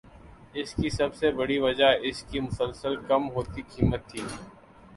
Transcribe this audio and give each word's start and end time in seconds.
اس 0.53 0.73
کی 0.75 0.89
سب 0.89 1.13
سے 1.15 1.31
بڑی 1.31 1.57
وجہ 1.59 1.89
اس 2.03 2.23
کی 2.23 2.39
مسلسل 2.39 2.95
کم 3.07 3.29
ہوتی 3.31 3.61
قیمت 3.69 4.09
تھی 4.09 4.21